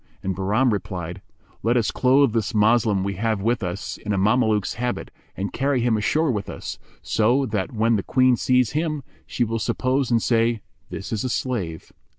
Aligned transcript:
and 0.23 0.35
Bahram 0.35 0.73
replied, 0.73 1.21
"Let 1.61 1.77
us 1.77 1.91
clothe 1.91 2.33
this 2.33 2.55
Moslem 2.55 3.03
we 3.03 3.17
have 3.17 3.39
with 3.39 3.61
us 3.61 3.97
in 3.99 4.13
a 4.13 4.17
Mameluke's 4.17 4.73
habit 4.73 5.11
and 5.37 5.53
carry 5.53 5.79
him 5.81 5.95
ashore 5.95 6.31
with 6.31 6.49
us, 6.49 6.79
so 7.03 7.45
that 7.45 7.71
when 7.71 7.97
the 7.97 8.01
Queen 8.01 8.35
sees 8.35 8.71
him, 8.71 9.03
she 9.27 9.43
will 9.43 9.59
suppose 9.59 10.09
and 10.09 10.19
say, 10.23 10.61
'This 10.89 11.13
is 11.13 11.23
a 11.23 11.29
slave.' 11.29 11.93